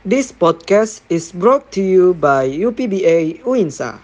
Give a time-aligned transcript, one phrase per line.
[0.00, 4.00] This podcast is brought to you by UPBA UINSA.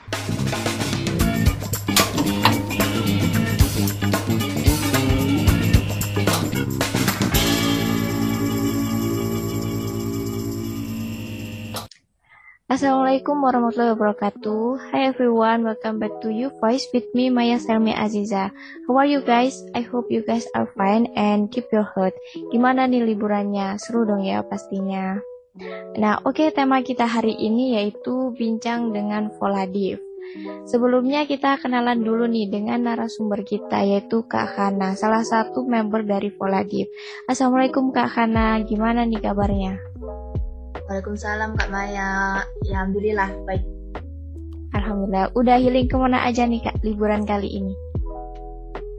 [12.69, 14.93] Assalamualaikum warahmatullahi wabarakatuh.
[14.93, 18.53] Hi everyone, welcome back to You Voice with me Maya Selmi Aziza.
[18.85, 19.65] How are you guys?
[19.73, 22.13] I hope you guys are fine and keep your heart.
[22.53, 23.81] Gimana nih liburannya?
[23.81, 25.25] Seru dong ya pastinya.
[25.97, 29.97] Nah, oke okay, tema kita hari ini yaitu bincang dengan Voladiv.
[30.69, 36.29] Sebelumnya kita kenalan dulu nih dengan narasumber kita yaitu Kak Hana, salah satu member dari
[36.35, 36.93] Voladiv.
[37.25, 39.81] Assalamualaikum Kak Hana, gimana nih kabarnya?
[40.87, 42.45] Waalaikumsalam Kak Maya.
[42.69, 43.65] Ya alhamdulillah baik.
[44.77, 45.33] Alhamdulillah.
[45.33, 47.73] Udah healing ke mana aja nih Kak liburan kali ini?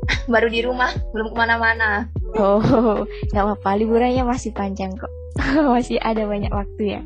[0.33, 2.09] Baru di rumah, belum ke mana-mana.
[2.33, 2.59] Oh,
[3.29, 3.77] nggak apa-apa.
[3.77, 5.11] Liburannya masih panjang kok.
[5.73, 7.01] masih ada banyak waktu ya.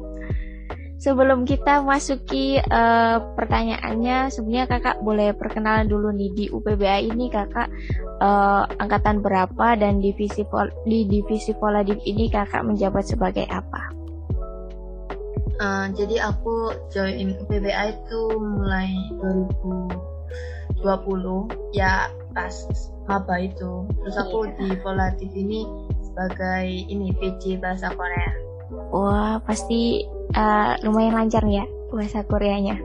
[1.02, 7.74] Sebelum kita masuki uh, pertanyaannya, sebenarnya kakak boleh perkenalan dulu nih di UPBA ini kakak
[8.22, 10.46] uh, angkatan berapa dan divisi
[10.86, 13.90] di divisi Poladiv ini kakak menjabat sebagai apa?
[15.58, 18.94] Uh, jadi aku join PBA itu mulai
[20.86, 20.86] 2020
[21.74, 22.54] ya pas
[23.10, 23.90] maba itu.
[24.06, 24.54] Terus aku yeah.
[24.58, 25.66] di Volatif ini
[26.12, 28.32] sebagai ini PJ bahasa Korea.
[28.92, 30.04] Wah pasti
[30.36, 32.76] uh, lumayan lancar ya bahasa Koreanya.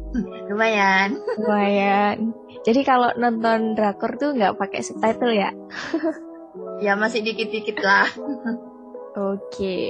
[0.52, 1.16] lumayan.
[1.40, 2.36] Lumayan.
[2.64, 5.50] Jadi kalau nonton drakor tuh nggak pakai subtitle ya?
[6.84, 8.08] ya masih dikit-dikit lah.
[9.16, 9.40] Oke.
[9.48, 9.88] Okay.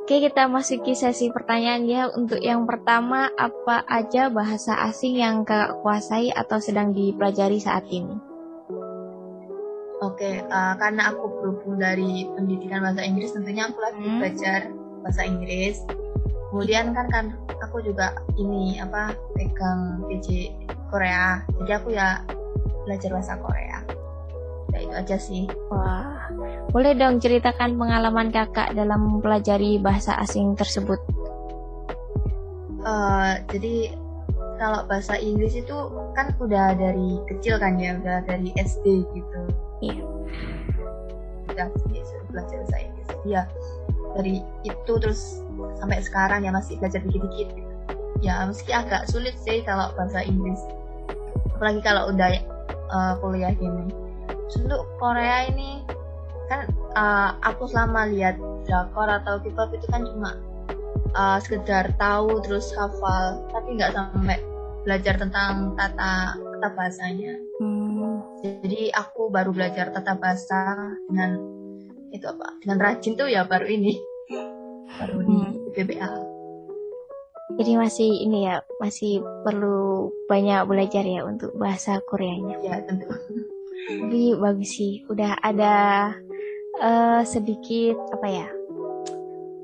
[0.00, 2.10] Oke, kita masuki sesi pertanyaan ya.
[2.10, 8.29] Untuk yang pertama, apa aja bahasa asing yang kakak kuasai atau sedang dipelajari saat ini?
[10.00, 14.16] Oke, uh, karena aku berhubung dari pendidikan bahasa Inggris, tentunya aku lagi hmm.
[14.16, 14.60] belajar
[15.04, 15.76] bahasa Inggris.
[16.48, 17.24] Kemudian kan kan
[17.60, 20.56] aku juga ini apa pegang PJ
[20.88, 22.24] Korea, jadi aku ya
[22.88, 23.78] belajar bahasa Korea.
[24.72, 25.44] Ya itu aja sih.
[25.68, 26.32] Wah
[26.72, 30.96] boleh dong ceritakan pengalaman kakak dalam mempelajari bahasa asing tersebut?
[32.80, 33.92] Uh, jadi
[34.56, 35.76] kalau bahasa Inggris itu
[36.16, 39.40] kan udah dari kecil kan ya udah dari SD gitu
[39.84, 40.04] iya
[41.50, 43.42] udah sudah belajar bahasa Inggris ya
[44.16, 45.42] dari itu terus
[45.78, 47.70] sampai sekarang ya masih belajar dikit-dikit gitu.
[48.20, 50.60] ya meski agak sulit sih kalau bahasa Inggris
[51.56, 52.30] apalagi kalau udah
[52.92, 53.92] uh, kuliah gini
[54.56, 55.84] untuk Korea ini
[56.50, 56.66] kan
[56.98, 58.34] uh, aku selama lihat
[58.66, 60.34] drakor atau K-pop itu kan cuma
[61.14, 64.42] uh, sekedar tahu terus hafal tapi nggak sampai
[64.82, 67.36] belajar tentang tata tata bahasanya.
[67.60, 67.99] Hmm.
[68.40, 70.76] Jadi aku baru belajar tata bahasa
[71.08, 71.36] dengan
[72.10, 72.56] itu apa?
[72.64, 73.94] Dengan rajin tuh ya baru ini
[75.00, 75.52] baru di hmm.
[75.76, 76.12] BBA.
[77.58, 82.62] Jadi masih ini ya masih perlu banyak belajar ya untuk bahasa Koreanya.
[82.62, 83.10] Ya tentu.
[83.90, 85.74] Tapi bagus sih, udah ada
[86.78, 88.46] uh, sedikit apa ya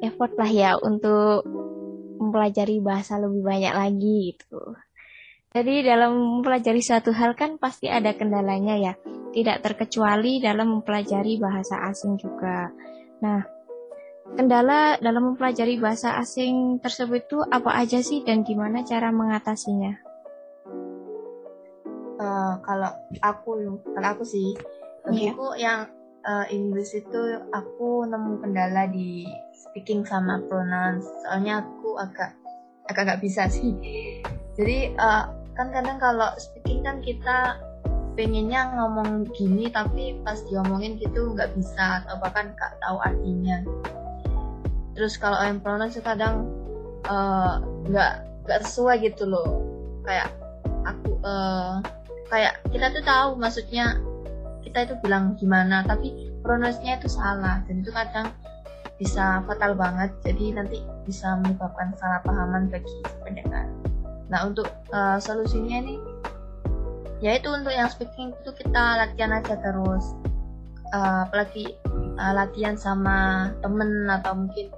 [0.02, 1.46] effort lah ya untuk
[2.16, 4.60] mempelajari bahasa lebih banyak lagi gitu.
[5.56, 8.92] Jadi dalam mempelajari suatu hal kan pasti ada kendalanya ya.
[9.32, 12.68] Tidak terkecuali dalam mempelajari bahasa asing juga.
[13.24, 13.40] Nah,
[14.36, 20.06] kendala dalam mempelajari bahasa asing tersebut itu apa aja sih dan gimana cara mengatasinya?
[22.20, 22.90] uh, kalau
[23.20, 24.56] aku kalau aku sih
[25.04, 25.62] bagiku yeah.
[25.62, 25.80] yang
[26.26, 27.20] uh, Inggris itu
[27.52, 29.24] aku nemu kendala di
[29.54, 32.34] speaking sama pronounce soalnya aku agak
[32.90, 33.74] agak nggak bisa sih
[34.56, 35.24] jadi uh,
[35.56, 37.56] kan kadang kalau speaking kan kita
[38.16, 43.64] pengennya ngomong gini tapi pas diomongin gitu nggak bisa atau bahkan nggak tahu artinya.
[44.96, 46.48] Terus kalau yang pronounce kadang
[47.88, 49.64] nggak uh, nggak sesuai gitu loh.
[50.04, 50.32] Kayak
[50.84, 51.80] aku uh,
[52.28, 54.00] kayak kita tuh tahu maksudnya
[54.64, 57.64] kita itu bilang gimana tapi pronosnya itu salah.
[57.68, 58.32] Dan itu kadang
[58.96, 60.12] bisa fatal banget.
[60.24, 63.68] Jadi nanti bisa menyebabkan salah pahaman bagi pendengar
[64.26, 65.98] nah untuk uh, solusinya nih
[67.24, 70.12] yaitu untuk yang speaking itu kita latihan aja terus.
[70.94, 71.74] Uh, apalagi
[72.20, 74.70] uh, latihan sama temen atau mungkin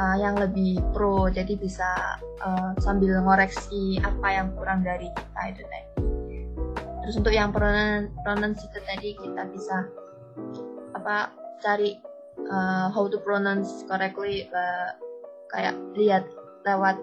[0.00, 1.28] uh, yang lebih pro.
[1.28, 5.90] Jadi bisa uh, sambil ngoreksi apa yang kurang dari kita itu tadi.
[7.04, 9.88] Terus untuk yang pronoun pronounce itu tadi kita bisa
[10.92, 11.32] apa
[11.62, 11.96] cari
[12.50, 14.92] uh, how to pronounce correctly uh,
[15.54, 16.24] kayak lihat
[16.68, 17.00] lewat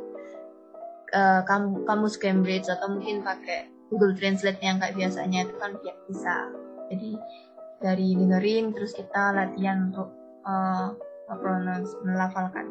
[1.16, 5.72] uh, kamu kamus Cambridge atau mungkin pakai Google Translate yang kayak biasanya itu kan
[6.12, 6.36] bisa.
[6.92, 7.12] Jadi
[7.80, 10.12] dari dengerin terus kita latihan untuk
[10.44, 10.92] uh,
[11.40, 12.70] pronounce melafalkan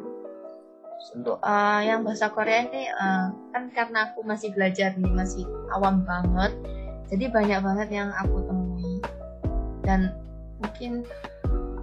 [1.13, 5.45] untuk uh, yang bahasa Korea ini uh, kan karena aku masih belajar nih masih
[5.75, 6.55] awam banget
[7.09, 8.93] jadi banyak banget yang aku temui.
[9.85, 10.09] Dan
[10.57, 11.05] mungkin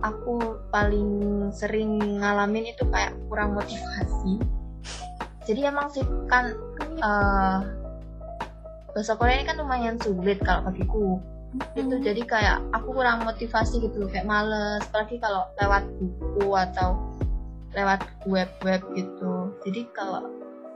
[0.03, 1.11] aku paling
[1.55, 4.43] sering ngalamin itu kayak kurang motivasi
[5.43, 6.55] jadi emang sih kan
[7.03, 7.59] uh,
[8.93, 11.19] bahasa Korea ini kan lumayan sulit kalau bagiku.
[11.77, 14.85] Itu jadi kayak aku kurang motivasi gitu kayak males.
[14.89, 16.97] Apalagi kalau lewat buku atau
[17.73, 19.53] lewat web-web gitu.
[19.65, 20.29] Jadi kalau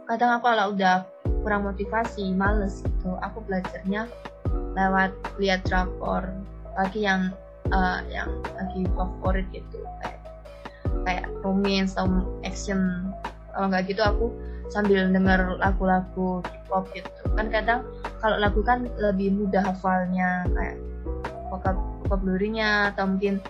[0.08, 1.04] kadang aku kalau udah
[1.44, 3.16] kurang motivasi males gitu.
[3.22, 4.08] Aku belajarnya
[4.76, 6.26] lewat lihat rapor
[6.76, 7.32] lagi yang
[7.72, 10.20] uh, yang lagi favorit gitu kayak
[11.04, 13.12] kayak romance atau action.
[13.52, 14.28] Kalau nggak gitu aku
[14.68, 17.10] sambil denger lagu-lagu K-pop gitu.
[17.34, 17.86] Kan kadang
[18.18, 20.76] kalau lagu kan lebih mudah hafalnya kayak
[21.50, 21.76] vokab
[22.06, 23.42] vocabulary-nya atau mungkin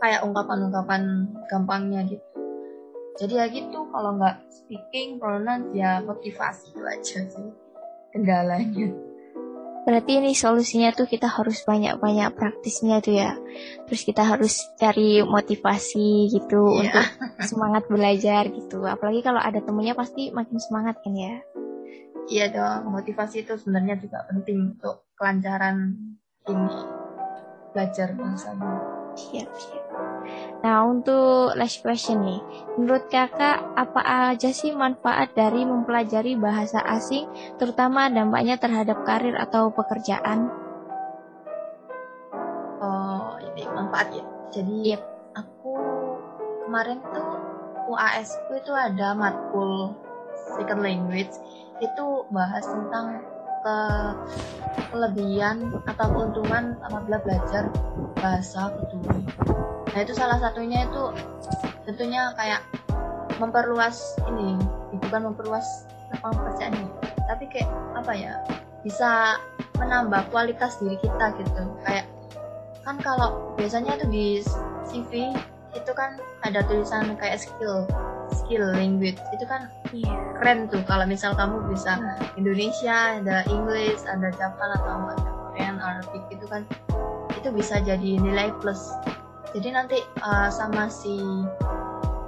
[0.00, 2.24] kayak ungkapan-ungkapan gampangnya gitu.
[3.16, 7.48] Jadi ya gitu kalau nggak speaking pronounce ya motivasi itu aja sih
[8.12, 8.92] kendalanya
[9.86, 13.38] Berarti ini solusinya tuh kita harus banyak-banyak praktisnya tuh ya.
[13.86, 16.90] Terus kita harus cari motivasi gitu yeah.
[16.90, 17.06] untuk
[17.54, 18.82] semangat belajar gitu.
[18.82, 21.38] Apalagi kalau ada temennya pasti makin semangat kan ya.
[22.26, 25.94] Iya dong, motivasi itu sebenarnya juga penting untuk kelancaran
[26.50, 26.78] ini
[27.70, 28.82] belajar bahasanya.
[29.14, 30.15] Siap, siap.
[30.64, 32.40] Nah, untuk last question nih.
[32.76, 34.00] Menurut kakak, apa
[34.32, 37.28] aja sih manfaat dari mempelajari bahasa asing,
[37.60, 40.50] terutama dampaknya terhadap karir atau pekerjaan?
[42.82, 44.24] Oh, ini manfaat ya.
[44.50, 45.02] Jadi, yep.
[45.36, 45.74] aku
[46.66, 47.46] kemarin tuh
[47.86, 49.94] UAS itu ada matkul
[50.58, 51.30] second language
[51.78, 53.22] itu bahas tentang
[53.66, 53.78] ke
[54.94, 57.66] kelebihan atau keuntungan apabila belajar
[58.14, 59.65] bahasa kedua
[59.96, 61.08] nah itu salah satunya itu
[61.88, 62.60] tentunya kayak
[63.40, 64.60] memperluas ini
[65.00, 66.90] bukan memperluas lapangan pekerjaan ini
[67.24, 68.32] tapi kayak apa ya
[68.84, 69.40] bisa
[69.82, 71.62] menambah kualitas diri kita gitu.
[71.82, 72.06] Kayak
[72.86, 74.26] kan kalau biasanya itu di
[74.86, 75.34] CV
[75.74, 76.16] itu kan
[76.46, 77.84] ada tulisan kayak skill
[78.30, 80.14] skill language itu kan yeah.
[80.38, 81.98] keren tuh kalau misal kamu bisa
[82.38, 86.62] Indonesia ada English ada Jepang atau ada Korean Arabic itu kan
[87.34, 88.94] itu bisa jadi nilai plus
[89.56, 91.16] jadi nanti uh, sama si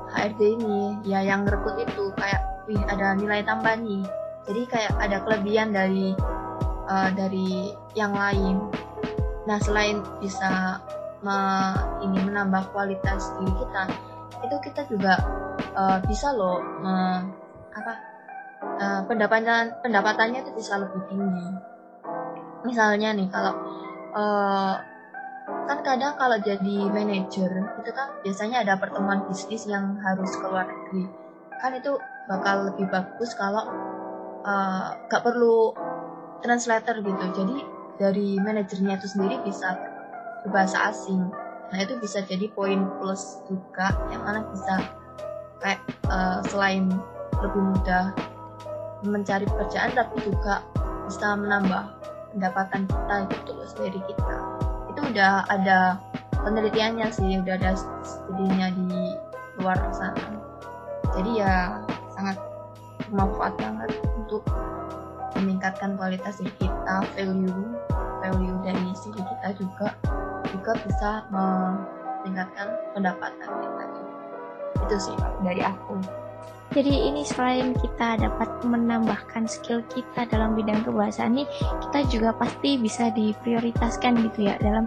[0.09, 4.01] HRD ini ya yang rekrut itu kayak wih ada nilai tambah nih.
[4.49, 6.17] Jadi kayak ada kelebihan dari
[6.89, 8.73] uh, dari yang lain.
[9.45, 10.81] Nah selain bisa
[11.21, 11.37] me,
[12.01, 13.85] ini menambah kualitas diri kita
[14.39, 15.19] itu kita juga
[15.77, 17.27] uh, bisa loh me,
[17.77, 17.93] apa
[18.81, 21.49] uh, pendapatan pendapatannya itu bisa lebih tinggi.
[22.65, 23.53] Misalnya nih kalau
[24.17, 24.81] uh,
[25.69, 27.50] kan kadang kalau jadi manajer
[27.81, 31.09] itu kan biasanya ada pertemuan bisnis yang harus keluar negeri.
[31.61, 31.93] Kan itu
[32.29, 33.69] bakal lebih bagus kalau
[34.49, 35.77] uh, gak perlu
[36.41, 37.25] translator gitu.
[37.37, 37.56] Jadi
[38.00, 39.77] dari manajernya itu sendiri bisa
[40.45, 41.29] berbahasa asing.
[41.69, 44.89] Nah itu bisa jadi poin plus juga yang mana bisa
[45.61, 46.89] kayak uh, selain
[47.45, 48.15] lebih mudah
[49.05, 50.65] mencari pekerjaan tapi juga
[51.06, 51.85] bisa menambah
[52.35, 54.58] pendapatan kita gitu loh sendiri kita
[55.13, 55.99] udah ada
[56.33, 57.73] penelitiannya sih udah ada
[58.05, 59.17] studinya di
[59.59, 60.39] luar sana.
[61.17, 61.83] Jadi ya
[62.15, 62.37] sangat
[63.09, 64.45] bermanfaat banget untuk
[65.38, 67.79] meningkatkan kualitas diri kita value
[68.21, 69.88] value dari diri kita juga
[70.50, 73.85] juga bisa meningkatkan pendapatan kita
[74.88, 76.00] itu sih dari aku
[76.69, 81.45] jadi ini selain kita dapat menambahkan skill kita dalam bidang kebahasaan ini
[81.89, 84.61] kita juga pasti bisa diprioritaskan gitu ya.
[84.61, 84.85] Dalam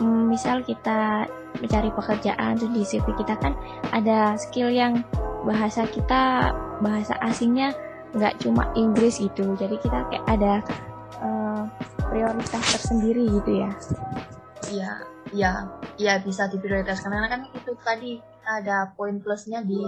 [0.00, 1.28] mm, misal kita
[1.60, 3.52] mencari pekerjaan tuh di CV kita kan
[3.92, 5.04] ada skill yang
[5.44, 7.76] bahasa kita bahasa asingnya
[8.16, 9.52] nggak cuma Inggris gitu.
[9.60, 10.64] Jadi kita kayak ada
[11.20, 11.68] uh,
[12.08, 13.70] prioritas tersendiri gitu ya.
[14.72, 14.92] Iya
[15.36, 15.52] iya
[16.00, 17.12] iya bisa diprioritaskan.
[17.12, 18.16] Karena kan itu tadi
[18.48, 19.84] ada poin plusnya di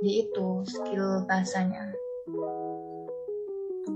[0.00, 1.92] di itu skill bahasanya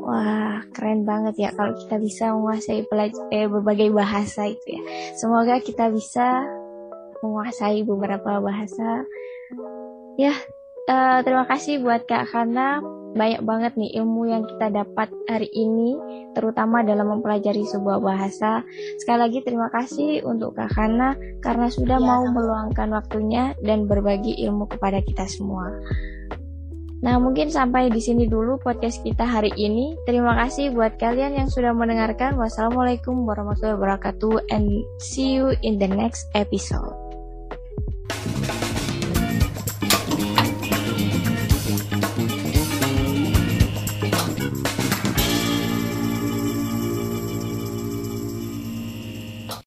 [0.05, 2.85] Wah, keren banget ya kalau kita bisa menguasai
[3.33, 4.83] eh, berbagai bahasa itu ya.
[5.17, 6.45] Semoga kita bisa
[7.25, 9.09] menguasai beberapa bahasa.
[10.21, 10.37] Ya,
[10.93, 12.85] uh, terima kasih buat Kak Hana.
[13.15, 15.95] Banyak banget nih ilmu yang kita dapat hari ini,
[16.35, 18.67] terutama dalam mempelajari sebuah bahasa.
[18.99, 24.35] Sekali lagi terima kasih untuk Kak Hana karena sudah ya, mau meluangkan waktunya dan berbagi
[24.43, 25.71] ilmu kepada kita semua.
[27.05, 29.93] Nah, mungkin sampai di sini dulu podcast kita hari ini.
[30.09, 32.41] Terima kasih buat kalian yang sudah mendengarkan.
[32.41, 34.65] Wassalamualaikum warahmatullahi wabarakatuh and
[35.05, 37.04] see you in the next episode.